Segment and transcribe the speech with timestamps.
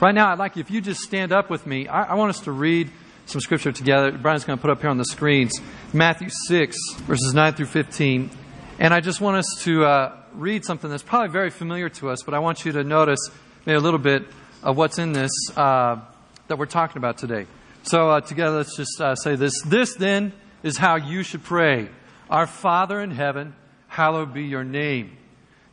[0.00, 2.40] Right now, I'd like if you just stand up with me, I, I want us
[2.40, 2.90] to read
[3.26, 4.10] some scripture together.
[4.12, 5.52] Brian's going to put up here on the screens
[5.92, 8.30] Matthew 6, verses 9 through 15.
[8.78, 12.22] And I just want us to uh, read something that's probably very familiar to us,
[12.22, 13.20] but I want you to notice
[13.66, 14.24] maybe a little bit
[14.62, 16.00] of what's in this uh,
[16.48, 17.46] that we're talking about today.
[17.82, 19.60] So, uh, together, let's just uh, say this.
[19.66, 20.32] This, then,
[20.62, 21.90] is how you should pray
[22.30, 23.54] Our Father in heaven,
[23.88, 25.16] hallowed be your name.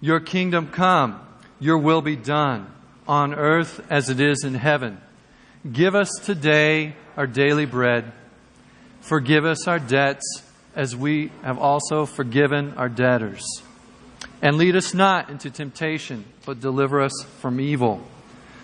[0.01, 1.25] Your kingdom come,
[1.61, 2.67] your will be done,
[3.07, 4.99] on earth as it is in heaven.
[5.71, 8.11] Give us today our daily bread.
[9.01, 10.43] Forgive us our debts
[10.75, 13.43] as we have also forgiven our debtors.
[14.41, 18.01] And lead us not into temptation, but deliver us from evil.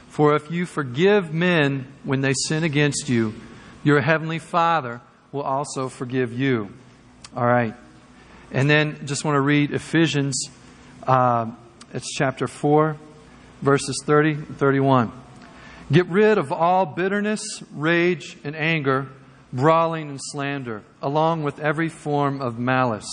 [0.10, 3.34] For if you forgive men when they sin against you,
[3.84, 5.02] your heavenly Father
[5.32, 6.70] will also forgive you.
[7.36, 7.74] All right.
[8.52, 10.50] And then just want to read Ephesians,
[11.08, 11.50] uh,
[11.92, 12.96] it's chapter 4,
[13.64, 15.12] verses 30 and 31.
[15.92, 19.08] Get rid of all bitterness, rage, and anger,
[19.52, 23.10] brawling and slander, along with every form of malice.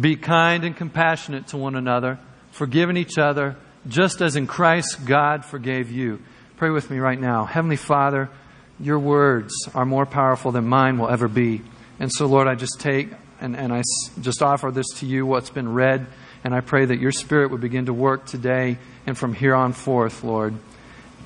[0.00, 2.18] Be kind and compassionate to one another,
[2.52, 3.56] forgiving each other,
[3.88, 6.20] just as in Christ God forgave you.
[6.56, 7.44] Pray with me right now.
[7.44, 8.30] Heavenly Father,
[8.78, 11.62] your words are more powerful than mine will ever be.
[11.98, 13.82] And so, Lord, I just take and, and I
[14.20, 16.06] just offer this to you, what's been read,
[16.44, 19.72] and I pray that your Spirit would begin to work today and from here on
[19.72, 20.54] forth, Lord.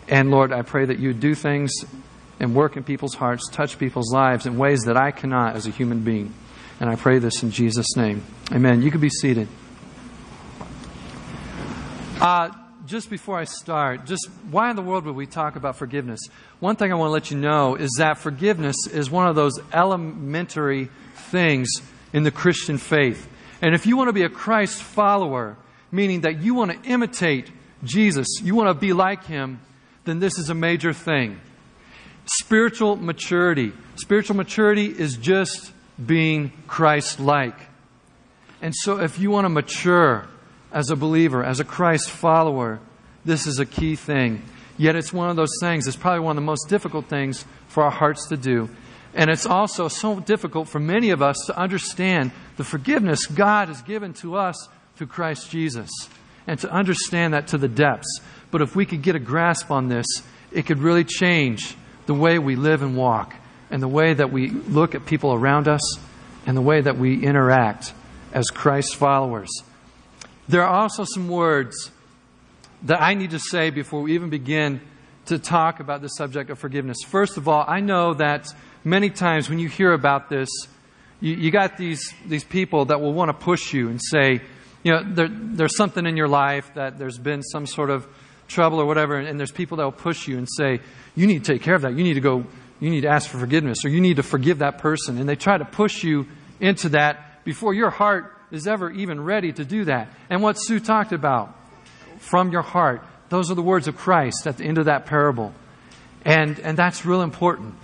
[0.09, 1.73] And Lord, I pray that you do things
[2.41, 5.71] and work in people's hearts, touch people's lives in ways that I cannot as a
[5.71, 6.35] human being.
[6.81, 8.23] And I pray this in Jesus' name.
[8.53, 8.83] Amen.
[8.83, 9.49] You can be seated.
[12.21, 12.51] Uh,
[12.87, 16.21] just before I start, just why in the world would we talk about forgiveness?
[16.61, 19.59] One thing I want to let you know is that forgiveness is one of those
[19.73, 21.69] elementary things
[22.13, 23.29] in the Christian faith.
[23.63, 25.57] And if you want to be a Christ follower,
[25.91, 27.51] meaning that you want to imitate
[27.85, 29.61] Jesus, you want to be like him,
[30.05, 31.41] then this is a major thing.
[32.41, 33.73] Spiritual maturity.
[33.97, 35.73] Spiritual maturity is just
[36.05, 37.59] being Christ like.
[38.63, 40.27] And so if you want to mature,
[40.73, 42.81] as a believer, as a Christ follower,
[43.25, 44.43] this is a key thing.
[44.77, 47.85] Yet it's one of those things, it's probably one of the most difficult things for
[47.85, 48.69] our hearts to do.
[49.15, 53.83] And it's also so difficult for many of us to understand the forgiveness God has
[53.83, 55.91] given to us through Christ Jesus
[56.47, 58.21] and to understand that to the depths.
[58.51, 60.07] But if we could get a grasp on this,
[60.53, 61.75] it could really change
[62.07, 63.35] the way we live and walk
[63.71, 65.99] and the way that we look at people around us
[66.47, 67.93] and the way that we interact
[68.33, 69.51] as Christ followers.
[70.49, 71.91] There are also some words
[72.83, 74.81] that I need to say before we even begin
[75.27, 76.99] to talk about the subject of forgiveness.
[77.07, 78.47] First of all, I know that
[78.85, 80.49] many times when you hear about this,
[81.21, 84.43] you, you got these, these people that will want to push you and say,
[84.85, 88.07] you know, there, there's something in your life that there's been some sort of
[88.47, 90.81] trouble or whatever, and, and there's people that will push you and say,
[91.17, 91.95] you need to take care of that.
[91.95, 92.45] You need to go,
[92.79, 95.19] you need to ask for forgiveness, or you need to forgive that person.
[95.19, 96.27] And they try to push you
[96.61, 100.09] into that before your heart is ever even ready to do that.
[100.31, 101.57] And what Sue talked about,
[102.19, 105.53] from your heart, those are the words of Christ at the end of that parable.
[106.25, 107.75] And, and that's real important.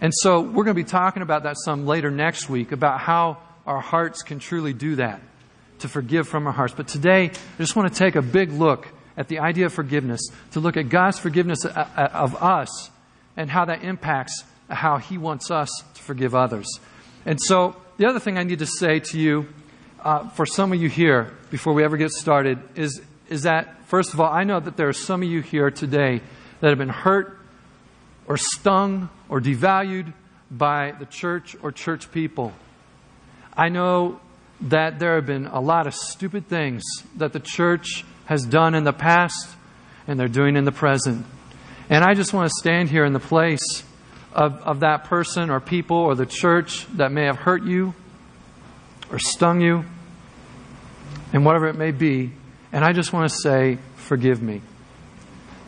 [0.00, 3.38] And so we're going to be talking about that some later next week about how
[3.66, 5.20] our hearts can truly do that,
[5.80, 6.74] to forgive from our hearts.
[6.76, 10.20] But today, I just want to take a big look at the idea of forgiveness,
[10.52, 12.90] to look at God's forgiveness uh, uh, of us
[13.36, 16.66] and how that impacts how He wants us to forgive others.
[17.26, 19.48] And so the other thing I need to say to you
[20.04, 24.14] uh, for some of you here, before we ever get started, is, is that, first
[24.14, 26.20] of all, I know that there are some of you here today
[26.60, 27.38] that have been hurt
[28.28, 30.12] or stung or devalued
[30.50, 32.52] by the church or church people.
[33.56, 34.20] I know
[34.60, 36.82] that there have been a lot of stupid things
[37.16, 39.48] that the church has done in the past
[40.06, 41.24] and they're doing in the present.
[41.88, 43.82] And I just want to stand here in the place
[44.32, 47.94] of, of that person or people or the church that may have hurt you
[49.10, 49.84] or stung you,
[51.32, 52.30] and whatever it may be.
[52.72, 54.60] And I just want to say, forgive me.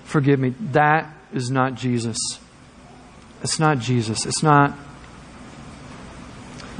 [0.04, 0.50] Forgive me.
[0.72, 2.18] That is not Jesus.
[3.42, 4.26] It's not Jesus.
[4.26, 4.76] It's not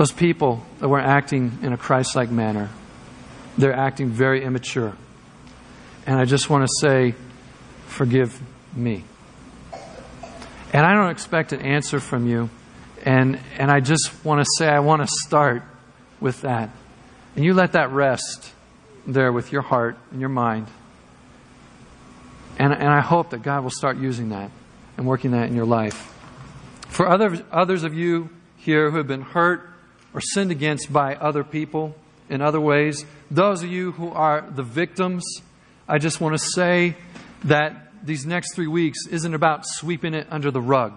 [0.00, 2.70] those people that weren't acting in a Christ like manner.
[3.58, 4.96] They're acting very immature.
[6.06, 7.14] And I just want to say,
[7.86, 8.40] forgive
[8.74, 9.04] me.
[10.72, 12.48] And I don't expect an answer from you.
[13.04, 15.64] And, and I just want to say, I want to start
[16.18, 16.70] with that.
[17.36, 18.54] And you let that rest
[19.06, 20.66] there with your heart and your mind.
[22.58, 24.50] And, and I hope that God will start using that
[24.96, 26.10] and working that in your life.
[26.88, 29.69] For other, others of you here who have been hurt
[30.14, 31.94] or sinned against by other people
[32.28, 35.24] in other ways, those of you who are the victims,
[35.88, 36.96] I just want to say
[37.44, 40.94] that these next three weeks isn't about sweeping it under the rug.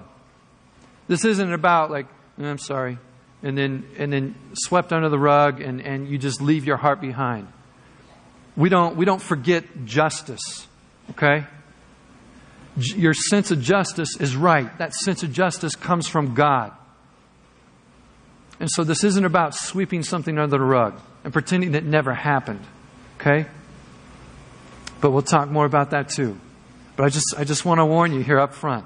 [1.07, 2.05] This isn't about like,
[2.39, 2.97] "Eh, I'm sorry,
[3.41, 7.01] and then and then swept under the rug and, and you just leave your heart
[7.01, 7.47] behind.
[8.55, 10.67] We don't we don't forget justice.
[11.11, 11.45] Okay?
[12.77, 14.75] J- Your sense of justice is right.
[14.77, 16.71] That sense of justice comes from God.
[18.63, 22.61] And so this isn't about sweeping something under the rug and pretending it never happened.
[23.19, 23.45] Okay?
[25.01, 26.39] But we'll talk more about that too.
[26.95, 28.85] But I just, I just want to warn you here up front.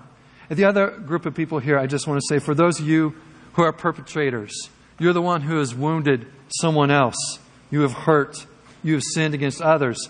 [0.50, 2.88] And the other group of people here, I just want to say for those of
[2.88, 3.14] you
[3.54, 6.26] who are perpetrators, you're the one who has wounded
[6.60, 7.38] someone else.
[7.70, 8.48] You have hurt.
[8.84, 10.10] You have sinned against others.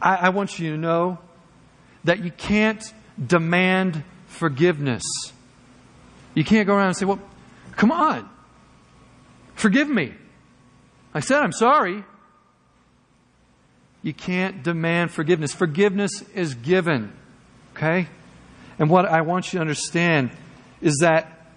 [0.00, 1.18] I, I want you to know
[2.04, 2.84] that you can't
[3.26, 5.02] demand forgiveness.
[6.34, 7.20] You can't go around and say, well,
[7.74, 8.30] come on,
[9.58, 10.14] forgive me.
[11.12, 12.04] I said I'm sorry.
[14.02, 15.52] You can't demand forgiveness.
[15.52, 17.12] Forgiveness is given.
[17.74, 18.08] Okay?
[18.78, 20.30] And what I want you to understand
[20.80, 21.50] is that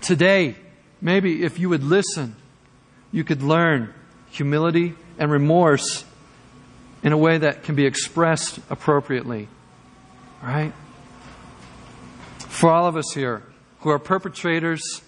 [0.00, 0.54] today,
[1.00, 2.36] maybe if you would listen,
[3.12, 3.92] you could learn
[4.30, 6.04] humility and remorse
[7.02, 9.48] in a way that can be expressed appropriately.
[10.42, 10.72] All right?
[12.38, 13.42] For all of us here
[13.80, 15.02] who are perpetrators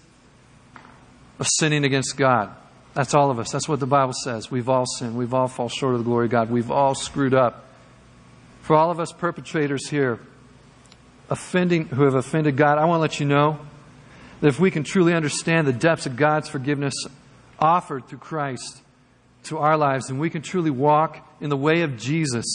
[1.39, 2.55] of sinning against God,
[2.93, 3.51] that's all of us.
[3.51, 4.51] That's what the Bible says.
[4.51, 5.15] We've all sinned.
[5.15, 6.49] We've all fall short of the glory of God.
[6.51, 7.65] We've all screwed up.
[8.61, 10.19] For all of us perpetrators here,
[11.29, 13.59] offending who have offended God, I want to let you know
[14.41, 16.93] that if we can truly understand the depths of God's forgiveness
[17.59, 18.81] offered through Christ
[19.45, 22.45] to our lives, then we can truly walk in the way of Jesus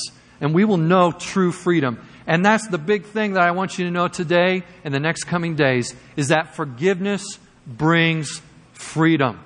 [0.40, 1.98] and we will know true freedom.
[2.26, 5.24] And that's the big thing that I want you to know today and the next
[5.24, 8.40] coming days is that forgiveness brings
[8.78, 9.40] freedom.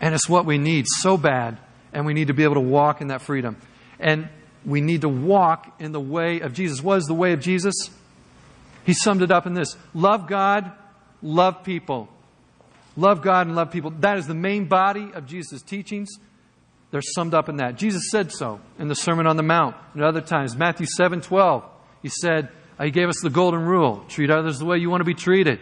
[0.00, 1.58] And it's what we need so bad,
[1.92, 3.56] and we need to be able to walk in that freedom.
[3.98, 4.28] And
[4.64, 6.82] we need to walk in the way of Jesus.
[6.82, 7.74] What is the way of Jesus?
[8.84, 10.70] He summed it up in this love God,
[11.20, 12.08] love people.
[12.96, 13.90] Love God and love people.
[14.00, 16.08] That is the main body of Jesus' teachings.
[16.90, 17.76] They're summed up in that.
[17.76, 20.56] Jesus said so in the Sermon on the Mount and other times.
[20.56, 21.64] Matthew 7 12,
[22.02, 22.48] he said,
[22.82, 25.60] He gave us the golden rule treat others the way you want to be treated.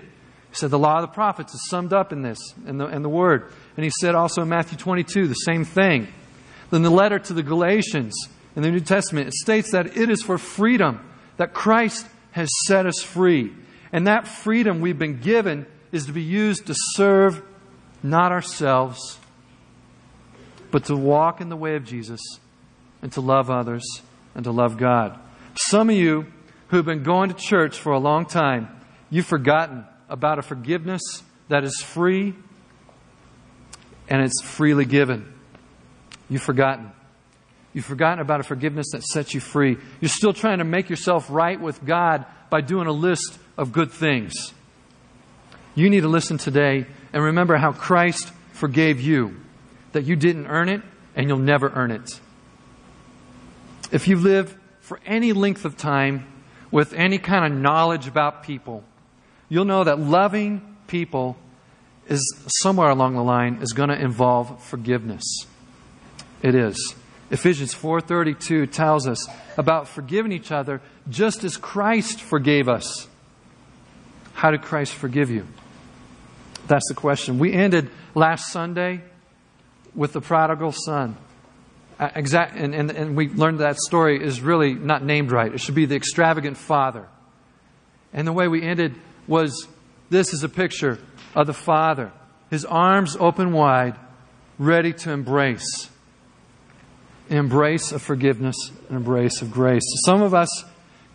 [0.56, 3.03] He said the law of the prophets is summed up in this, in the, in
[3.03, 3.53] the word.
[3.76, 6.08] And he said also in Matthew 22 the same thing.
[6.70, 8.14] Then the letter to the Galatians
[8.56, 11.06] in the New Testament, it states that it is for freedom
[11.37, 13.53] that Christ has set us free.
[13.93, 17.43] And that freedom we've been given is to be used to serve
[18.03, 19.19] not ourselves,
[20.70, 22.20] but to walk in the way of Jesus
[23.03, 23.85] and to love others
[24.35, 25.19] and to love God.
[25.55, 26.29] Some of you
[26.69, 28.70] who've been going to church for a long time,
[29.11, 31.03] you've forgotten about a forgiveness
[31.49, 32.35] that is free
[34.08, 35.32] and it's freely given.
[36.29, 36.93] You've forgotten.
[37.73, 39.76] You've forgotten about a forgiveness that sets you free.
[40.00, 43.91] You're still trying to make yourself right with God by doing a list of good
[43.91, 44.32] things.
[45.75, 49.37] You need to listen today and remember how Christ forgave you,
[49.93, 50.81] that you didn't earn it
[51.14, 52.19] and you'll never earn it.
[53.93, 56.26] If you live for any length of time
[56.70, 58.85] with any kind of knowledge about people,
[59.48, 61.37] you'll know that loving people
[62.08, 62.22] is
[62.62, 65.46] somewhere along the line is going to involve forgiveness.
[66.43, 66.94] It is.
[67.31, 69.26] Ephesians 4:32 tells us
[69.56, 73.08] about forgiving each other just as Christ forgave us.
[74.34, 75.46] How did Christ forgive you?
[76.69, 77.38] That's the question.
[77.38, 79.00] We ended last Sunday
[79.94, 81.17] with the prodigal son.
[81.98, 85.53] Uh, Exact, and, and, and we learned that story is really not named right.
[85.53, 87.08] It should be the extravagant father.
[88.12, 88.94] And the way we ended
[89.27, 89.69] was
[90.11, 90.99] this is a picture
[91.35, 92.13] of the father,
[92.51, 93.97] his arms open wide,
[94.59, 95.91] ready to embrace.
[97.29, 98.56] Embrace of forgiveness,
[98.89, 99.83] an embrace of grace.
[100.05, 100.65] Some of us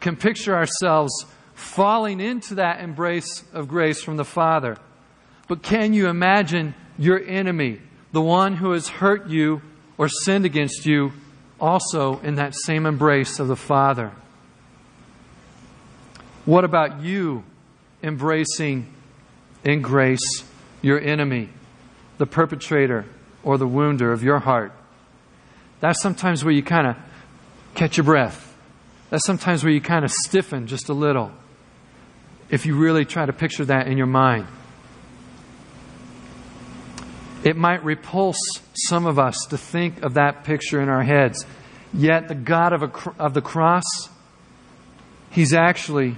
[0.02, 4.78] can picture ourselves falling into that embrace of grace from the Father.
[5.48, 7.80] But can you imagine your enemy,
[8.12, 9.62] the one who has hurt you
[9.98, 11.14] or sinned against you,
[11.60, 14.12] also in that same embrace of the Father?
[16.46, 17.44] What about you
[18.04, 18.94] embracing
[19.64, 20.44] in grace
[20.82, 21.50] your enemy,
[22.18, 23.06] the perpetrator
[23.44, 24.74] or the wounder of your heart?
[25.80, 26.96] That's sometimes where you kind of
[27.76, 28.56] catch your breath.
[29.10, 31.32] That's sometimes where you kind of stiffen just a little.
[32.50, 34.48] If you really try to picture that in your mind,
[37.44, 38.38] it might repulse
[38.74, 41.46] some of us to think of that picture in our heads.
[41.94, 43.84] Yet, the God of, a, of the cross,
[45.32, 46.18] He's actually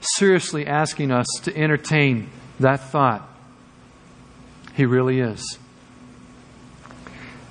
[0.00, 3.28] seriously asking us to entertain that thought.
[4.74, 5.58] He really is.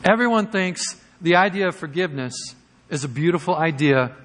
[0.03, 0.81] Everyone thinks
[1.21, 2.33] the idea of forgiveness
[2.89, 4.15] is a beautiful idea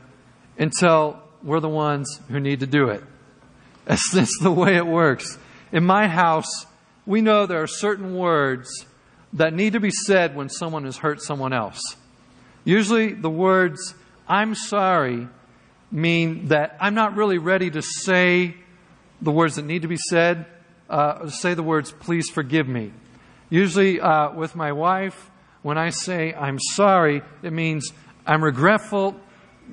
[0.58, 3.02] until we're the ones who need to do it.
[3.84, 5.36] That's, that's the way it works.
[5.72, 6.66] In my house,
[7.04, 8.86] we know there are certain words
[9.32, 11.80] that need to be said when someone has hurt someone else.
[12.64, 13.94] Usually, the words,
[14.28, 15.26] I'm sorry,
[15.92, 18.56] mean that I'm not really ready to say
[19.20, 20.46] the words that need to be said,
[20.90, 22.92] uh, say the words, please forgive me.
[23.50, 25.30] Usually, uh, with my wife,
[25.62, 27.92] when I say I'm sorry, it means
[28.26, 29.14] I'm regretful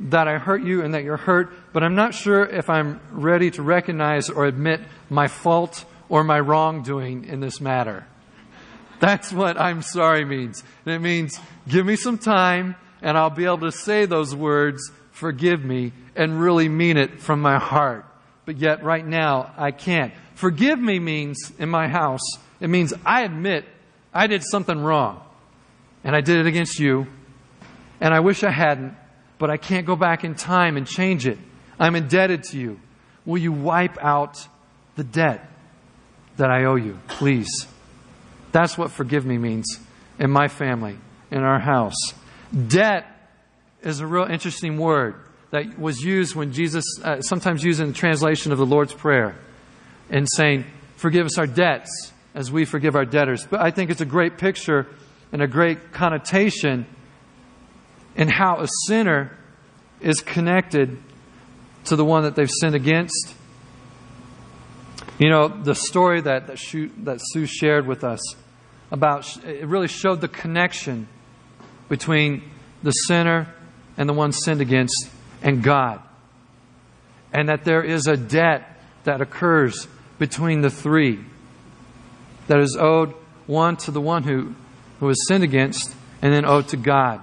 [0.02, 3.52] that I hurt you and that you're hurt, but I'm not sure if I'm ready
[3.52, 8.06] to recognize or admit my fault or my wrongdoing in this matter.
[9.00, 10.64] That's what I'm sorry means.
[10.86, 14.92] And it means give me some time and I'll be able to say those words,
[15.12, 18.06] forgive me, and really mean it from my heart.
[18.46, 20.14] But yet right now I can't.
[20.36, 22.22] Forgive me means in my house,
[22.60, 23.66] it means I admit
[24.14, 25.22] I did something wrong.
[26.04, 27.08] And I did it against you.
[28.02, 28.96] And I wish I hadn't,
[29.38, 31.38] but I can't go back in time and change it.
[31.80, 32.80] I'm indebted to you.
[33.26, 34.46] Will you wipe out
[34.98, 35.50] the debt
[36.36, 37.66] that I owe you, please?
[38.52, 39.80] That's what forgive me means
[40.18, 40.98] in my family,
[41.32, 42.14] in our house.
[42.68, 43.06] Debt
[43.84, 45.16] is a real interesting word
[45.52, 49.36] that was used when Jesus, uh, sometimes used in the translation of the Lord's Prayer,
[50.10, 50.66] and saying,
[50.96, 53.46] Forgive us our debts as we forgive our debtors.
[53.46, 54.88] But I think it's a great picture
[55.32, 56.86] and a great connotation
[58.16, 59.32] in how a sinner
[60.02, 60.98] is connected
[61.86, 63.34] to the one that they've sinned against.
[65.18, 68.20] You know, the story that, that, Sue, that Sue shared with us
[68.92, 71.08] about, it really showed the connection
[71.88, 72.44] between
[72.84, 73.54] the sinner
[73.98, 75.10] and the one sinned against
[75.42, 76.02] and God.
[77.32, 81.20] And that there is a debt that occurs between the three
[82.48, 83.14] that is owed
[83.48, 84.56] one to the one who,
[85.00, 87.22] who was sinned against and then owed to God.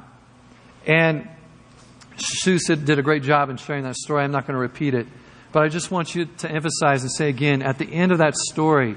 [0.87, 1.29] And
[2.17, 4.23] Sue did a great job in sharing that story.
[4.23, 5.07] I'm not going to repeat it.
[5.53, 8.37] But I just want you to emphasize and say again at the end of that
[8.37, 8.97] story,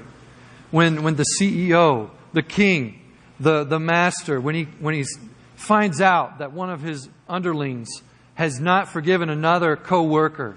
[0.70, 3.00] when, when the CEO, the king,
[3.38, 5.04] the, the master, when he, when he
[5.56, 7.88] finds out that one of his underlings
[8.34, 10.56] has not forgiven another co worker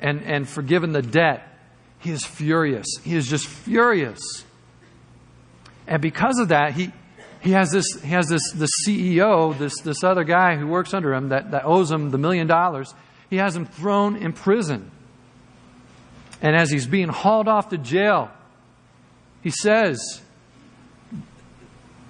[0.00, 1.48] and, and forgiven the debt,
[1.98, 2.86] he is furious.
[3.02, 4.44] He is just furious.
[5.86, 6.92] And because of that, he,
[7.40, 11.14] he has this, he has this, the CEO, this, this other guy who works under
[11.14, 12.94] him that, that owes him the million dollars,
[13.30, 14.90] he has him thrown in prison.
[16.42, 18.30] And as he's being hauled off to jail,
[19.42, 20.20] he says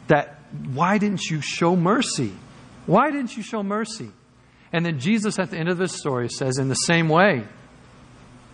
[0.08, 0.40] that,
[0.72, 2.32] why didn't you show mercy?
[2.86, 4.10] Why didn't you show mercy?
[4.73, 7.44] And then Jesus at the end of this story says, in the same way,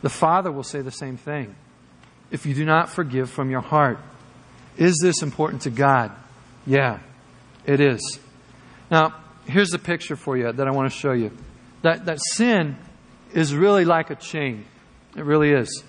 [0.03, 1.55] the Father will say the same thing.
[2.31, 3.99] If you do not forgive from your heart,
[4.77, 6.13] is this important to God?
[6.67, 7.01] Yeah,
[7.67, 8.19] it is.
[8.91, 9.15] Now,
[9.47, 11.31] here's a picture for you that I want to show you.
[11.83, 12.77] That, that sin
[13.33, 14.65] is really like a chain.
[15.17, 15.83] It really is.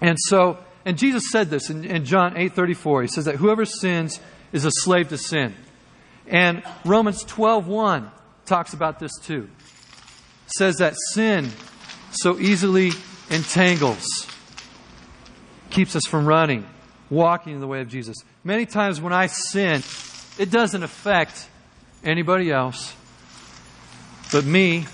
[0.00, 3.02] And so, and Jesus said this in, in John 8 34.
[3.02, 4.20] He says that whoever sins
[4.52, 5.54] is a slave to sin.
[6.26, 8.10] And Romans 12 1
[8.46, 9.48] talks about this too.
[10.46, 11.50] Says that sin
[12.10, 12.92] so easily
[13.30, 14.06] entangles,
[15.70, 16.66] keeps us from running
[17.10, 18.16] walking in the way of Jesus.
[18.42, 19.82] Many times when I sin,
[20.38, 21.48] it doesn't affect
[22.02, 22.94] anybody else
[24.32, 24.86] but me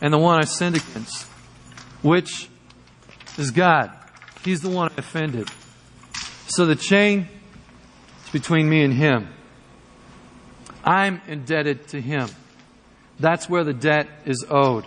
[0.00, 1.24] and the one I sinned against,
[2.02, 2.48] which
[3.38, 3.90] is God.
[4.44, 5.48] He's the one I offended.
[6.48, 7.28] So the chain
[8.24, 9.28] is between me and Him.
[10.84, 12.28] I'm indebted to Him.
[13.20, 14.84] That's where the debt is owed.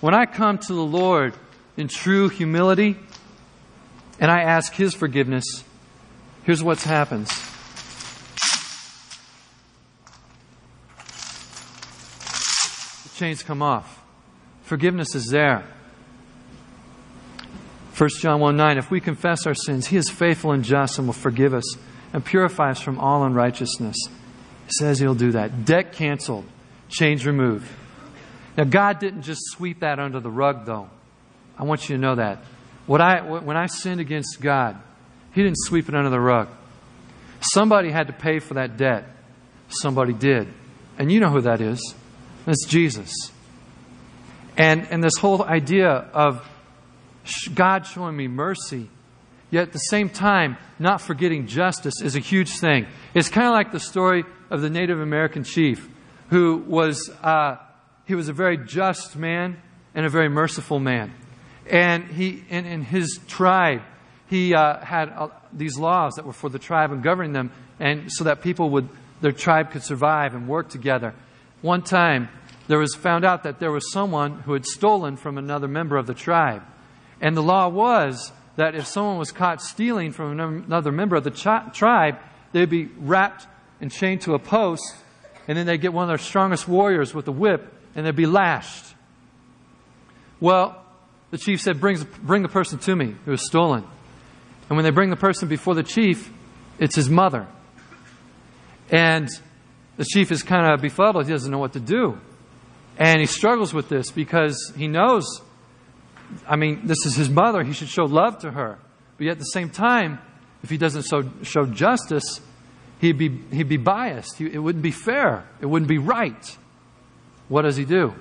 [0.00, 1.34] When I come to the Lord
[1.76, 2.96] in true humility,
[4.18, 5.64] and I ask His forgiveness,
[6.44, 7.28] here's what happens.
[13.04, 14.02] The chains come off.
[14.64, 15.64] Forgiveness is there.
[17.96, 21.06] 1 John 1 9, if we confess our sins, He is faithful and just and
[21.06, 21.76] will forgive us
[22.12, 23.96] and purify us from all unrighteousness.
[24.66, 25.64] He says He'll do that.
[25.64, 26.44] Debt canceled,
[26.92, 27.66] chains removed.
[28.56, 30.90] Now, God didn't just sweep that under the rug, though.
[31.58, 32.38] I want you to know that.
[32.86, 34.80] What I, when I sinned against God,
[35.32, 36.48] He didn't sweep it under the rug.
[37.40, 39.06] Somebody had to pay for that debt.
[39.68, 40.48] Somebody did.
[40.98, 41.94] And you know who that is.
[42.44, 43.10] That's Jesus.
[44.56, 46.46] And, and this whole idea of
[47.54, 48.90] God showing me mercy,
[49.50, 52.86] yet at the same time, not forgetting justice is a huge thing.
[53.14, 55.88] It's kind of like the story of the Native American chief
[56.32, 57.56] who was, uh,
[58.06, 59.60] he was a very just man
[59.94, 61.12] and a very merciful man.
[61.70, 63.82] And he, in, in his tribe,
[64.28, 68.10] he uh, had uh, these laws that were for the tribe and governing them, and
[68.10, 68.88] so that people would,
[69.20, 71.14] their tribe could survive and work together.
[71.60, 72.30] One time,
[72.66, 76.06] there was found out that there was someone who had stolen from another member of
[76.06, 76.62] the tribe.
[77.20, 81.30] And the law was that if someone was caught stealing from another member of the
[81.74, 82.16] tribe,
[82.52, 83.46] they'd be wrapped
[83.82, 84.96] and chained to a post,
[85.48, 88.26] and then they'd get one of their strongest warriors with a whip, and they'd be
[88.26, 88.94] lashed.
[90.40, 90.82] Well,
[91.30, 93.84] the chief said, bring, bring the person to me who was stolen.
[94.68, 96.30] And when they bring the person before the chief,
[96.78, 97.46] it's his mother.
[98.90, 99.28] And
[99.96, 101.26] the chief is kind of befuddled.
[101.26, 102.18] He doesn't know what to do.
[102.98, 105.40] And he struggles with this because he knows,
[106.48, 107.62] I mean, this is his mother.
[107.62, 108.78] He should show love to her.
[109.16, 110.18] But yet at the same time,
[110.62, 112.40] if he doesn't show, show justice,
[113.02, 114.40] he'd be, he'd be biased.
[114.40, 115.44] It wouldn't be fair.
[115.60, 116.56] It wouldn't be right.
[117.48, 118.14] What does he do?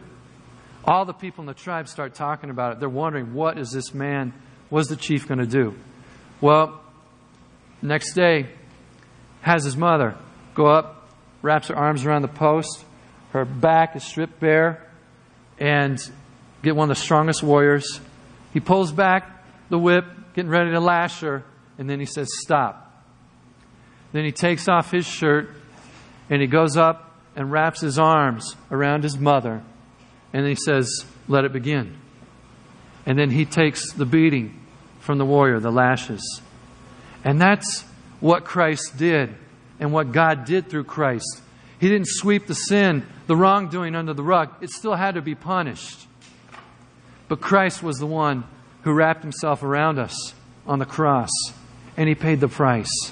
[0.84, 2.80] All the people in the tribe start talking about it.
[2.80, 4.34] They're wondering, what is this man,
[4.70, 5.76] what is the chief going to do?
[6.42, 6.82] Well,
[7.82, 8.50] next day,
[9.42, 10.16] has his mother
[10.56, 11.10] go up,
[11.44, 12.84] wraps her arms around the post,
[13.34, 14.86] her back is stripped bare,
[15.60, 16.00] and
[16.64, 18.02] get one of the strongest warriors.
[18.52, 21.44] He pulls back the whip, getting ready to lash her,
[21.78, 22.81] and then he says, Stop.
[24.12, 25.50] Then he takes off his shirt
[26.30, 29.64] and he goes up and wraps his arms around his mother
[30.34, 31.98] and he says, Let it begin.
[33.06, 34.60] And then he takes the beating
[35.00, 36.42] from the warrior, the lashes.
[37.24, 37.82] And that's
[38.20, 39.34] what Christ did
[39.80, 41.42] and what God did through Christ.
[41.80, 44.52] He didn't sweep the sin, the wrongdoing under the rug.
[44.62, 46.08] It still had to be punished.
[47.28, 48.44] But Christ was the one
[48.84, 50.34] who wrapped himself around us
[50.68, 51.30] on the cross,
[51.98, 53.12] and he paid the price.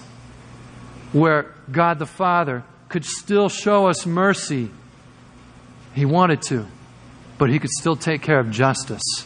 [1.11, 4.69] Where God the Father could still show us mercy,
[5.93, 6.67] he wanted to
[7.39, 9.25] but he could still take care of justice.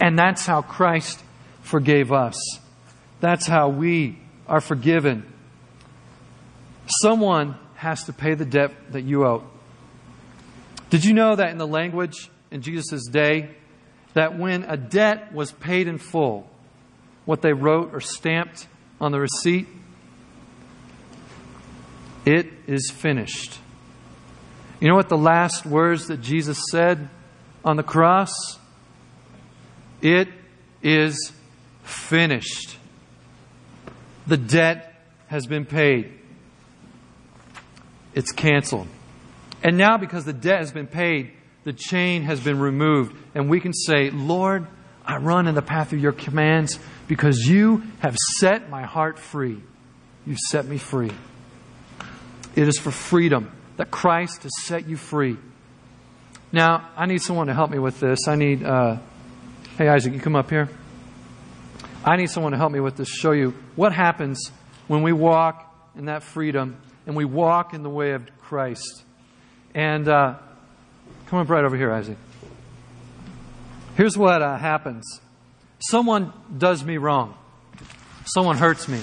[0.00, 1.22] And that's how Christ
[1.60, 2.36] forgave us.
[3.18, 5.30] That's how we are forgiven.
[7.02, 9.42] Someone has to pay the debt that you owe.
[10.88, 13.50] Did you know that in the language in Jesus' day,
[14.14, 16.48] that when a debt was paid in full,
[17.24, 18.66] what they wrote or stamped
[19.00, 19.66] on the receipt,
[22.24, 23.58] it is finished.
[24.80, 27.08] You know what the last words that Jesus said
[27.64, 28.32] on the cross?
[30.00, 30.28] It
[30.82, 31.32] is
[31.82, 32.76] finished.
[34.26, 34.94] The debt
[35.26, 36.12] has been paid.
[38.14, 38.88] It's canceled.
[39.62, 41.32] And now, because the debt has been paid,
[41.64, 43.14] the chain has been removed.
[43.34, 44.66] And we can say, Lord,
[45.04, 49.60] I run in the path of your commands because you have set my heart free.
[50.26, 51.10] You've set me free.
[52.56, 55.36] It is for freedom that Christ has set you free.
[56.52, 58.26] Now, I need someone to help me with this.
[58.26, 58.98] I need, uh,
[59.78, 60.68] hey, Isaac, you come up here.
[62.04, 64.50] I need someone to help me with this, show you what happens
[64.88, 69.04] when we walk in that freedom and we walk in the way of Christ.
[69.74, 70.38] And uh,
[71.26, 72.16] come up right over here, Isaac.
[73.96, 75.20] Here's what uh, happens
[75.78, 77.34] someone does me wrong,
[78.24, 79.00] someone hurts me.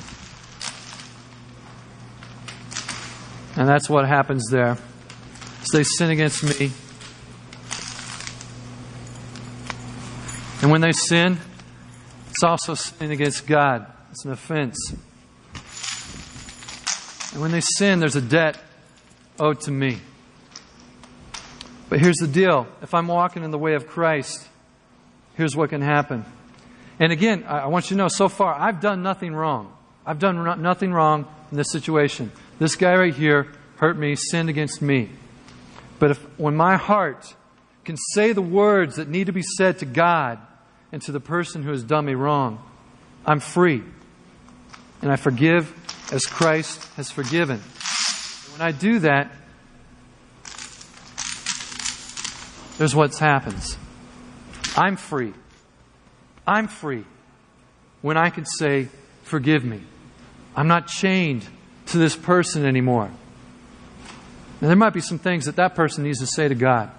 [3.58, 4.78] And that's what happens there.
[5.64, 6.72] So they sin against me.
[10.62, 11.40] And when they sin,
[12.30, 13.92] it's also sin against God.
[14.12, 14.78] It's an offense.
[17.34, 18.60] And when they sin, there's a debt
[19.40, 20.02] owed to me.
[21.90, 24.48] But here's the deal if I'm walking in the way of Christ,
[25.36, 26.26] here's what can happen.
[27.00, 29.74] And again, I want you to know so far, I've done nothing wrong.
[30.06, 32.32] I've done nothing wrong in this situation.
[32.60, 35.10] This guy right here hurt me, sinned against me.
[36.00, 37.36] But if, when my heart
[37.86, 40.40] can say the words that need to be said to God
[40.92, 42.64] and to the person who has done me wrong,
[43.26, 43.84] I'm free.
[45.02, 45.74] And I forgive
[46.12, 47.62] as Christ has forgiven.
[48.54, 49.32] When I do that,
[52.78, 53.78] there's what happens.
[54.76, 55.34] I'm free.
[56.46, 57.06] I'm free
[58.02, 58.88] when I can say,
[59.24, 59.82] Forgive me.
[60.56, 61.46] I'm not chained
[61.88, 63.12] to this person anymore.
[64.62, 66.92] Now, there might be some things that that person needs to say to God.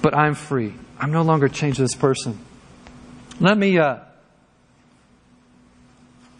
[0.00, 0.74] But I'm free.
[0.98, 2.38] I'm no longer chained to this person.
[3.40, 3.98] Let me uh,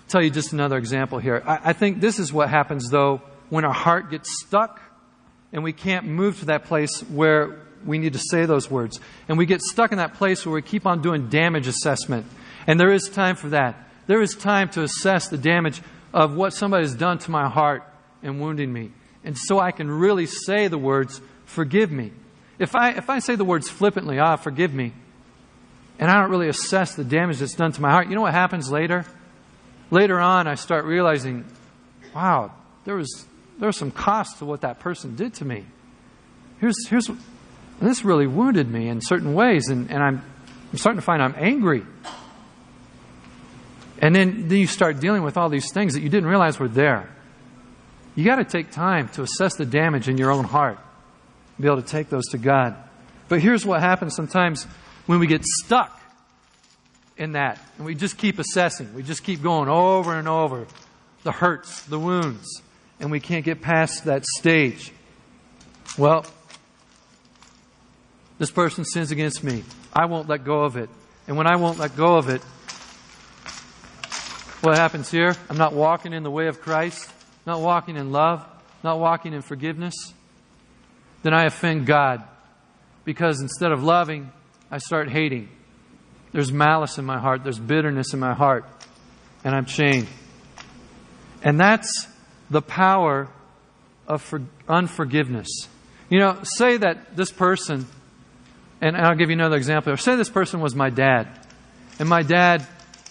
[0.08, 1.42] tell you just another example here.
[1.44, 4.80] I, I think this is what happens, though, when our heart gets stuck
[5.52, 9.00] and we can't move to that place where we need to say those words.
[9.28, 12.26] And we get stuck in that place where we keep on doing damage assessment.
[12.66, 13.85] And there is time for that.
[14.06, 15.80] There is time to assess the damage
[16.12, 17.82] of what somebody has done to my heart
[18.22, 18.92] and wounding me.
[19.24, 22.12] And so I can really say the words, forgive me.
[22.58, 24.92] If I, if I say the words flippantly, ah, forgive me,
[25.98, 28.32] and I don't really assess the damage that's done to my heart, you know what
[28.32, 29.04] happens later?
[29.90, 31.44] Later on, I start realizing,
[32.14, 32.52] wow,
[32.84, 33.26] there was,
[33.58, 35.64] there was some cost to what that person did to me.
[36.60, 37.10] Here's, here's,
[37.80, 40.24] this really wounded me in certain ways, and, and I'm,
[40.72, 41.84] I'm starting to find I'm angry.
[43.98, 46.68] And then, then you start dealing with all these things that you didn't realize were
[46.68, 47.08] there.
[48.14, 50.78] You got to take time to assess the damage in your own heart,
[51.60, 52.76] be able to take those to God.
[53.28, 54.64] But here's what happens sometimes
[55.06, 55.92] when we get stuck
[57.16, 58.94] in that, and we just keep assessing.
[58.94, 60.66] We just keep going over and over
[61.22, 62.62] the hurts, the wounds,
[63.00, 64.92] and we can't get past that stage.
[65.98, 66.26] Well,
[68.38, 69.64] this person sins against me.
[69.92, 70.90] I won't let go of it.
[71.26, 72.42] And when I won't let go of it,
[74.66, 75.32] what happens here?
[75.48, 77.08] I'm not walking in the way of Christ,
[77.46, 78.44] not walking in love,
[78.82, 79.94] not walking in forgiveness.
[81.22, 82.24] Then I offend God
[83.04, 84.32] because instead of loving,
[84.68, 85.48] I start hating.
[86.32, 88.64] There's malice in my heart, there's bitterness in my heart,
[89.44, 90.08] and I'm chained.
[91.44, 92.08] And that's
[92.50, 93.28] the power
[94.08, 95.68] of for, unforgiveness.
[96.10, 97.86] You know, say that this person,
[98.80, 99.96] and I'll give you another example.
[99.96, 101.28] Say this person was my dad,
[102.00, 102.66] and my dad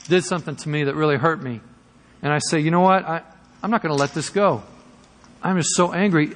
[0.08, 1.62] did something to me that really hurt me.
[2.22, 3.06] And I say, you know what?
[3.06, 3.22] I,
[3.62, 4.64] I'm not going to let this go.
[5.42, 6.36] I'm just so angry.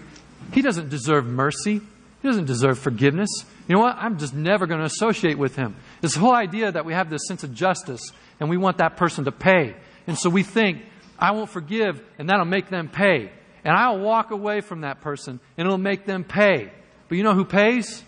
[0.53, 1.81] He doesn't deserve mercy.
[2.21, 3.29] He doesn't deserve forgiveness.
[3.67, 3.95] You know what?
[3.97, 5.75] I'm just never going to associate with him.
[6.01, 9.25] This whole idea that we have this sense of justice and we want that person
[9.25, 9.75] to pay.
[10.07, 10.81] And so we think,
[11.17, 13.31] I won't forgive and that'll make them pay.
[13.63, 16.71] And I'll walk away from that person and it'll make them pay.
[17.07, 18.03] But you know who pays?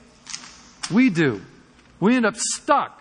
[0.91, 1.41] We do.
[2.00, 3.00] We end up stuck.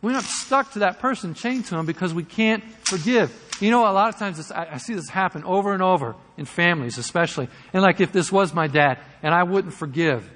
[0.00, 3.32] We end up stuck to that person, chained to them because we can't forgive.
[3.60, 6.14] You know, a lot of times this, I, I, see this happen over and over
[6.36, 7.48] in families, especially.
[7.72, 10.30] And like if this was my dad and I wouldn't forgive,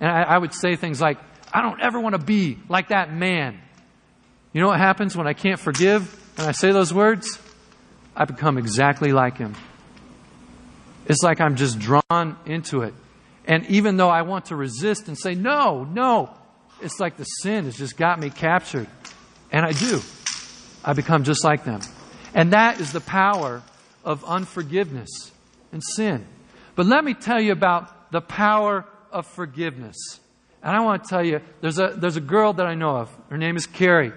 [0.00, 1.18] and I, I would say things like,
[1.52, 3.60] I don't ever want to be like that man.
[4.52, 7.38] You know what happens when I can't forgive and I say those words?
[8.14, 9.54] I become exactly like him.
[11.06, 12.94] It's like I'm just drawn into it.
[13.46, 16.30] And even though I want to resist and say, no, no,
[16.82, 18.86] it's like the sin has just got me captured.
[19.50, 20.00] And I do.
[20.84, 21.80] I become just like them.
[22.34, 23.62] And that is the power
[24.04, 25.30] of unforgiveness
[25.70, 26.26] and sin.
[26.74, 30.20] But let me tell you about the power of forgiveness.
[30.62, 33.16] And I want to tell you, there's a, there's a girl that I know of.
[33.28, 34.12] Her name is Carrie.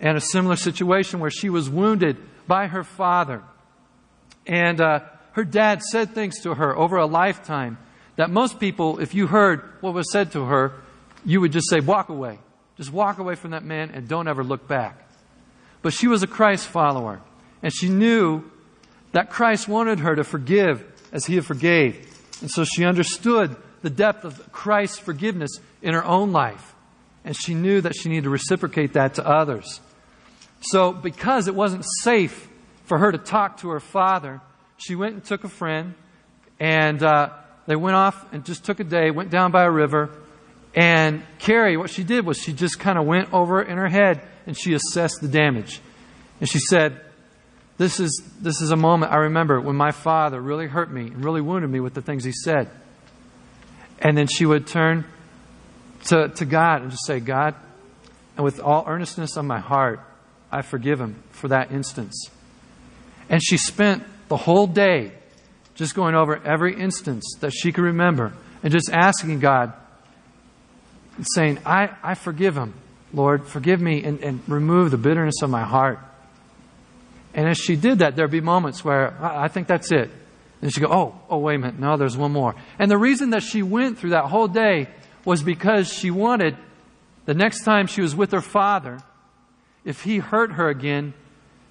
[0.00, 3.42] And a similar situation where she was wounded by her father.
[4.46, 5.00] And uh,
[5.32, 7.78] her dad said things to her over a lifetime
[8.16, 10.72] that most people, if you heard what was said to her,
[11.24, 12.38] you would just say, walk away.
[12.76, 15.08] Just walk away from that man and don't ever look back.
[15.82, 17.20] But she was a Christ follower,
[17.62, 18.44] and she knew
[19.12, 22.06] that Christ wanted her to forgive as he had forgave.
[22.40, 25.50] And so she understood the depth of Christ's forgiveness
[25.82, 26.74] in her own life.
[27.24, 29.80] And she knew that she needed to reciprocate that to others.
[30.60, 32.48] So, because it wasn't safe
[32.84, 34.40] for her to talk to her father,
[34.76, 35.94] she went and took a friend,
[36.58, 37.30] and uh,
[37.66, 40.10] they went off and just took a day, went down by a river,
[40.74, 44.22] and Carrie, what she did was she just kind of went over in her head
[44.46, 45.80] and she assessed the damage.
[46.40, 47.00] And she said,
[47.78, 51.24] this is, this is a moment I remember when my father really hurt me and
[51.24, 52.70] really wounded me with the things he said.
[54.00, 55.04] And then she would turn
[56.06, 57.54] to, to God and just say, God,
[58.36, 60.00] and with all earnestness of my heart,
[60.50, 62.30] I forgive him for that instance.
[63.28, 65.12] And she spent the whole day
[65.74, 69.72] just going over every instance that she could remember and just asking God,
[71.22, 72.74] saying, I, I forgive him.
[73.12, 75.98] Lord, forgive me and, and remove the bitterness of my heart.
[77.34, 80.10] And as she did that, there'd be moments where I, I think that's it.
[80.60, 81.78] And she'd go, Oh, oh, wait a minute.
[81.78, 82.54] No, there's one more.
[82.78, 84.88] And the reason that she went through that whole day
[85.24, 86.56] was because she wanted,
[87.26, 88.98] the next time she was with her father,
[89.84, 91.14] if he hurt her again,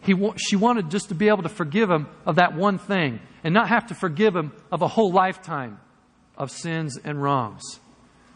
[0.01, 3.53] he, she wanted just to be able to forgive him of that one thing and
[3.53, 5.79] not have to forgive him of a whole lifetime
[6.37, 7.79] of sins and wrongs.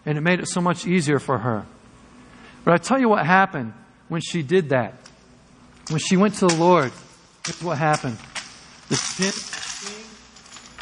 [0.06, 1.66] And it made it so much easier for her.
[2.64, 3.74] But I tell you what happened
[4.08, 4.96] when she did that.
[5.90, 6.92] When she went to the Lord,
[7.46, 8.18] here's what happened.
[8.90, 9.32] The sin,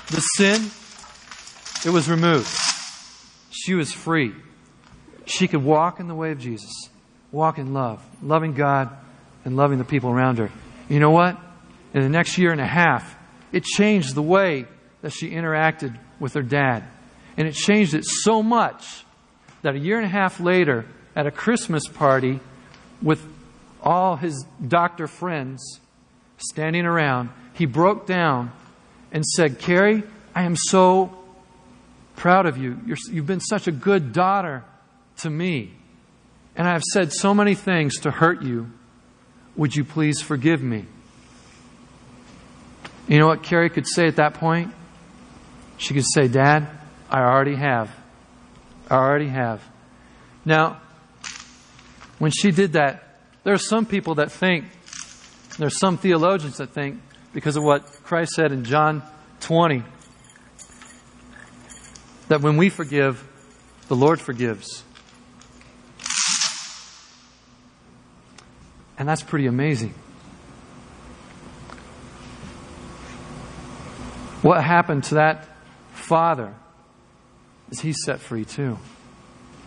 [0.07, 0.71] the sin,
[1.85, 2.49] it was removed.
[3.51, 4.33] She was free.
[5.25, 6.89] She could walk in the way of Jesus,
[7.31, 8.89] walk in love, loving God
[9.45, 10.49] and loving the people around her.
[10.89, 11.37] You know what?
[11.93, 13.15] In the next year and a half,
[13.51, 14.65] it changed the way
[15.01, 16.83] that she interacted with her dad.
[17.37, 19.05] And it changed it so much
[19.61, 22.39] that a year and a half later, at a Christmas party
[23.01, 23.21] with
[23.81, 25.79] all his doctor friends
[26.37, 28.51] standing around, he broke down
[29.11, 30.03] and said, Carrie,
[30.35, 31.17] I am so
[32.15, 32.77] proud of you.
[32.85, 34.63] you have been such a good daughter
[35.17, 35.73] to me.
[36.55, 38.69] And I have said so many things to hurt you.
[39.55, 40.85] Would you please forgive me?
[43.07, 44.73] You know what Carrie could say at that point?
[45.79, 46.67] she could say, Dad,
[47.09, 47.89] I already have.
[48.89, 49.61] I already have.
[50.45, 50.81] Now,
[52.17, 53.03] when she did that,
[53.43, 54.65] there are some people that think,
[55.57, 56.99] there's some theologians that think,
[57.33, 59.03] because of what Christ said in John
[59.41, 59.83] 20,
[62.29, 63.23] that when we forgive,
[63.87, 64.83] the Lord forgives.
[68.97, 69.93] And that's pretty amazing.
[74.41, 75.47] What happened to that
[75.93, 76.53] father
[77.71, 78.77] is he's set free too.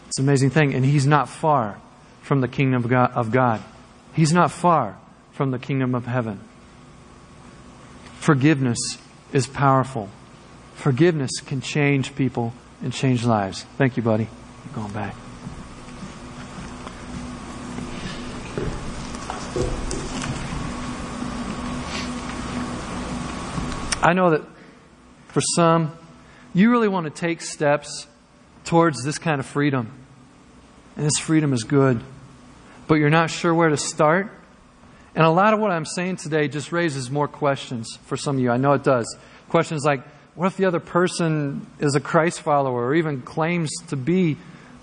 [0.08, 0.74] It's an amazing thing.
[0.74, 1.80] And he's not far
[2.22, 3.62] from the kingdom of God.
[4.12, 4.98] He's not far
[5.32, 6.40] from the kingdom of heaven.
[8.20, 8.78] Forgiveness
[9.32, 10.08] is powerful.
[10.74, 13.64] Forgiveness can change people and change lives.
[13.78, 14.28] Thank you, buddy.
[14.64, 15.14] You're going back.
[24.04, 24.42] I know that
[25.28, 25.96] for some,
[26.54, 28.06] you really want to take steps
[28.64, 29.90] towards this kind of freedom.
[30.96, 32.00] And this freedom is good.
[32.86, 34.30] But you're not sure where to start.
[35.14, 38.42] And a lot of what I'm saying today just raises more questions for some of
[38.42, 38.50] you.
[38.50, 39.16] I know it does.
[39.48, 40.02] Questions like,
[40.34, 44.36] what if the other person is a Christ follower or even claims to be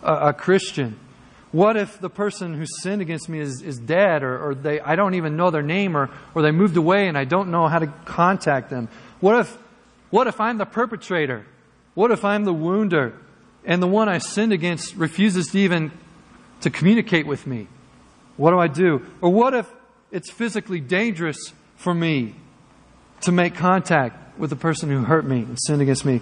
[0.04, 1.00] a, a Christian?
[1.52, 4.96] What if the person who sinned against me is, is dead or, or they, I
[4.96, 7.80] don't even know their name or, or they moved away and I don't know how
[7.80, 8.88] to contact them?
[9.20, 9.58] What if
[10.10, 11.46] what if I'm the perpetrator?
[12.00, 13.14] What if I'm the wounder
[13.66, 15.92] and the one I sinned against refuses to even
[16.62, 17.68] to communicate with me?
[18.38, 19.06] What do I do?
[19.20, 19.70] Or what if
[20.10, 22.36] it's physically dangerous for me
[23.24, 26.22] to make contact with the person who hurt me and sinned against me?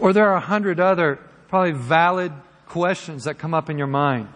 [0.00, 2.32] Or there are a hundred other probably valid
[2.66, 4.26] questions that come up in your mind.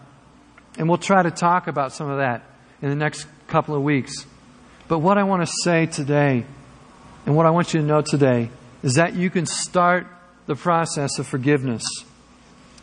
[0.79, 2.45] And we'll try to talk about some of that
[2.81, 4.25] in the next couple of weeks.
[4.87, 6.47] But what I want to say today,
[7.27, 8.51] and what I want you to know today,
[8.85, 10.07] is that you can start
[10.47, 11.85] the process of forgiveness.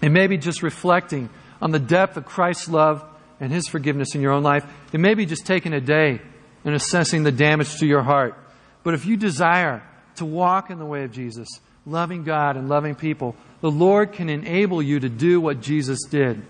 [0.02, 1.30] And maybe just reflecting
[1.62, 3.04] on the depth of Christ's love
[3.40, 4.66] and His forgiveness in your own life.
[4.92, 6.22] It may be just taking a day
[6.66, 8.38] and assessing the damage to your heart.
[8.84, 9.84] But if you desire
[10.16, 11.48] to walk in the way of Jesus,
[11.86, 16.42] loving God and loving people, the Lord can enable you to do what Jesus did.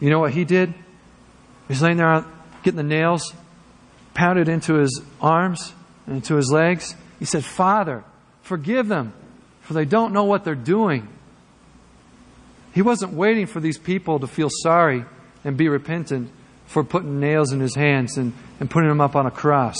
[0.00, 0.74] You know what He did?
[1.68, 2.24] He's laying there
[2.62, 3.32] getting the nails
[4.14, 5.72] pounded into His arms
[6.06, 6.94] and into His legs.
[7.18, 8.04] He said, Father,
[8.48, 9.12] Forgive them,
[9.68, 11.06] for they don't know what they're doing.
[12.72, 15.04] He wasn't waiting for these people to feel sorry
[15.44, 16.30] and be repentant
[16.64, 19.76] for putting nails in his hands and, and putting them up on a cross.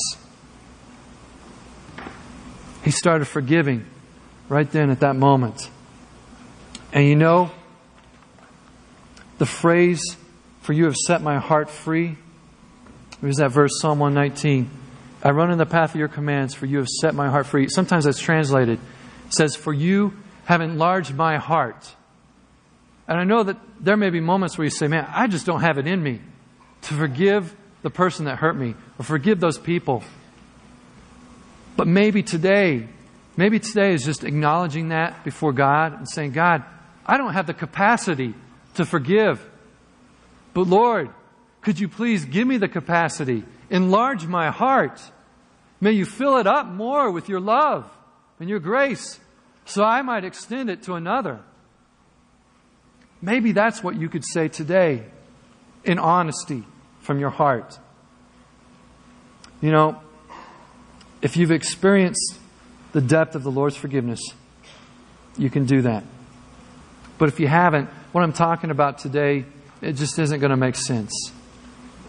[2.85, 3.87] He started forgiving
[4.51, 5.71] right then at that moment.
[6.93, 7.51] And you know,
[9.39, 10.03] the phrase,
[10.61, 12.19] for you have set my heart free,
[13.23, 14.69] was that verse, Psalm 119.
[15.23, 17.71] I run in the path of your commands, for you have set my heart free.
[17.71, 18.79] Sometimes that's translated.
[19.31, 20.15] Says, For you
[20.45, 21.95] have enlarged my heart.
[23.07, 25.61] And I know that there may be moments where you say, Man, I just don't
[25.61, 26.21] have it in me
[26.83, 30.03] to forgive the person that hurt me or forgive those people.
[31.77, 32.89] But maybe today,
[33.37, 36.65] maybe today is just acknowledging that before God and saying, God,
[37.07, 38.35] I don't have the capacity
[38.75, 39.45] to forgive.
[40.55, 41.11] But Lord,
[41.61, 45.01] could you please give me the capacity Enlarge my heart.
[45.81, 47.91] May you fill it up more with your love
[48.41, 49.21] and your grace
[49.65, 51.41] so I might extend it to another.
[53.21, 55.05] Maybe that's what you could say today
[55.85, 56.65] in honesty
[57.01, 57.79] from your heart.
[59.61, 60.01] You know,
[61.21, 62.39] if you've experienced
[62.93, 64.21] the depth of the Lord's forgiveness,
[65.37, 66.05] you can do that.
[67.19, 69.45] But if you haven't, what I'm talking about today,
[69.83, 71.33] it just isn't going to make sense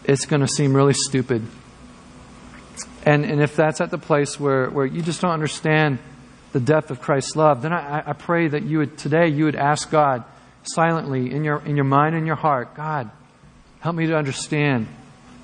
[0.10, 1.46] it's going to seem really stupid.
[3.04, 6.00] And, and if that's at the place where, where you just don't understand
[6.52, 9.56] the depth of Christ's love, then I, I pray that you would today you would
[9.56, 10.24] ask God
[10.64, 13.10] silently in your in your mind and your heart, God,
[13.80, 14.88] help me to understand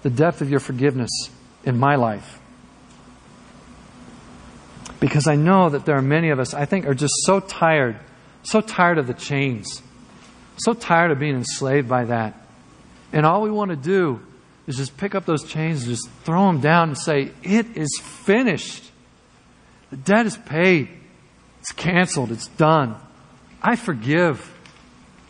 [0.04, 1.10] the depth of your forgiveness
[1.64, 2.40] in my life.
[5.00, 8.00] Because I know that there are many of us, I think, are just so tired,
[8.44, 9.82] so tired of the chains,
[10.58, 12.40] so tired of being enslaved by that.
[13.12, 14.22] And all we want to do
[14.68, 18.00] is just pick up those chains and just throw them down and say, It is
[18.02, 18.92] finished.
[19.92, 20.90] The debt is paid.
[21.62, 22.32] It's canceled.
[22.32, 22.96] It's done.
[23.62, 24.52] I forgive.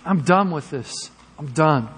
[0.06, 1.10] I'm done with this.
[1.40, 1.90] I'm done.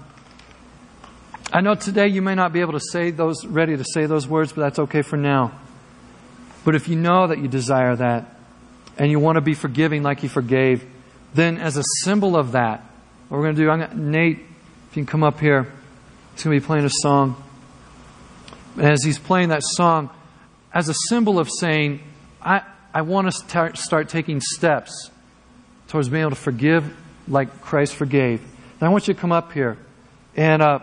[1.52, 4.28] I know today you may not be able to say those, ready to say those
[4.28, 5.58] words, but that's okay for now.
[6.64, 8.36] But if you know that you desire that
[8.98, 10.84] and you want to be forgiving like you forgave,
[11.34, 12.84] then as a symbol of that,
[13.28, 15.72] what we're going to do, I'm going to, Nate, if you can come up here.
[16.34, 17.42] He's going to be playing a song.
[18.76, 20.10] And as he's playing that song,
[20.72, 22.00] as a symbol of saying,
[22.42, 22.62] I,
[22.94, 25.10] I want to start, start taking steps
[25.88, 26.96] towards being able to forgive
[27.26, 28.40] like Christ forgave.
[28.40, 29.78] And I want you to come up here.
[30.36, 30.78] And uh,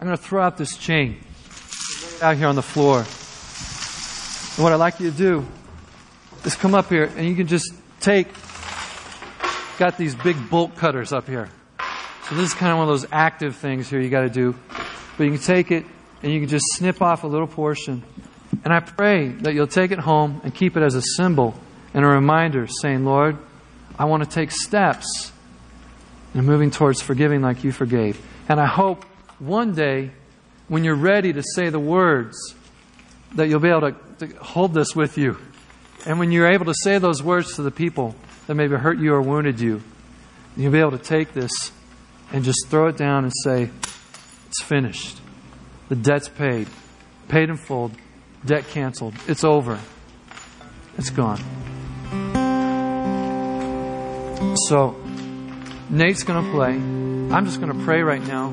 [0.00, 1.20] I'm going to throw out this chain
[2.20, 2.98] out here on the floor.
[2.98, 5.46] And what I'd like you to do
[6.44, 8.28] is come up here and you can just take,
[9.78, 11.48] got these big bolt cutters up here.
[12.28, 14.54] So this is kind of one of those active things here you got to do.
[15.16, 15.84] But you can take it
[16.22, 18.02] and you can just snip off a little portion.
[18.68, 21.54] And I pray that you'll take it home and keep it as a symbol
[21.94, 23.38] and a reminder saying, Lord,
[23.98, 25.32] I want to take steps
[26.34, 28.20] in moving towards forgiving like you forgave.
[28.46, 29.04] And I hope
[29.38, 30.10] one day
[30.68, 32.36] when you're ready to say the words,
[33.36, 35.38] that you'll be able to, to, hold this with you.
[36.04, 38.14] And when you're able to say those words to the people
[38.48, 39.82] that maybe hurt you or wounded you,
[40.58, 41.72] you'll be able to take this
[42.34, 43.70] and just throw it down and say,
[44.48, 45.22] It's finished.
[45.88, 46.68] The debt's paid.
[47.28, 47.92] Paid in full.
[48.44, 49.14] Debt canceled.
[49.26, 49.78] It's over.
[50.96, 51.38] It's gone.
[54.68, 54.96] So,
[55.90, 56.72] Nate's going to play.
[56.72, 58.48] I'm just going to pray right now.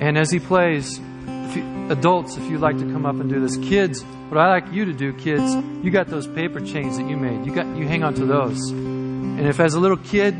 [0.00, 3.40] And as he plays, if you, adults, if you'd like to come up and do
[3.40, 5.54] this, kids, what I like you to do, kids,
[5.84, 7.46] you got those paper chains that you made.
[7.46, 8.70] You got you hang on to those.
[8.70, 10.34] And if as a little kid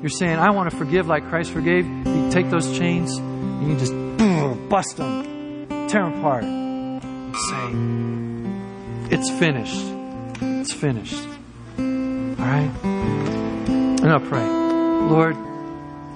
[0.00, 3.78] you're saying, I want to forgive like Christ forgave, you take those chains and you
[3.78, 6.44] just boom, bust them, tear them apart,
[7.36, 9.84] say, It's finished.
[10.40, 11.26] It's finished.
[11.78, 12.70] All right?
[12.84, 14.46] And I'll pray.
[15.08, 15.34] Lord,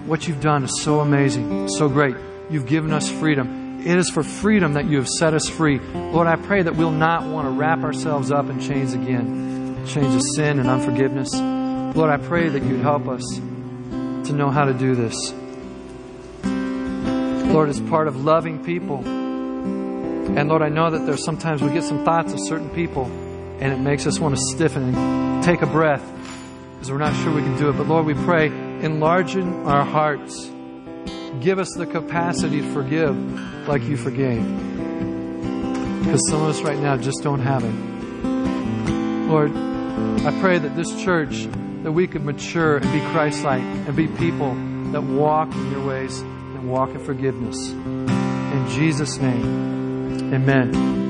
[0.07, 2.17] what you've done is so amazing, so great.
[2.51, 3.81] You've given us freedom.
[3.81, 5.79] It is for freedom that you have set us free.
[5.79, 10.15] Lord, I pray that we'll not want to wrap ourselves up in chains again, chains
[10.15, 11.33] of sin and unforgiveness.
[11.35, 13.23] Lord, I pray that you'd help us
[14.29, 15.33] to know how to do this.
[17.53, 19.03] Lord, it's part of loving people.
[20.37, 23.07] And Lord, I know that there's sometimes we get some thoughts of certain people
[23.61, 26.05] and it makes us want to stiffen and take a breath
[26.75, 27.73] because we're not sure we can do it.
[27.73, 30.49] But Lord, we pray, enlarging our hearts.
[31.41, 33.17] Give us the capacity to forgive
[33.67, 34.45] like you forgave.
[36.05, 37.75] Because some of us right now just don't have it.
[39.29, 39.51] Lord,
[40.25, 41.49] I pray that this church,
[41.83, 44.55] that we could mature and be Christ like and be people
[44.93, 47.71] that walk in your ways and walk in forgiveness.
[47.71, 49.78] In Jesus' name,
[50.33, 51.08] amen.